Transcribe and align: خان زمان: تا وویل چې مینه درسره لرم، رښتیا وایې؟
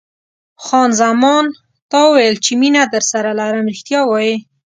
خان 0.63 0.89
زمان: 1.01 1.45
تا 1.91 1.99
وویل 2.07 2.35
چې 2.45 2.51
مینه 2.61 2.83
درسره 2.93 3.31
لرم، 3.39 3.65
رښتیا 3.71 4.01
وایې؟ 4.05 4.35